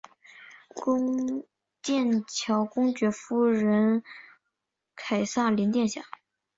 [1.83, 4.01] 剑桥公爵夫人
[4.95, 6.01] 凯萨琳殿下。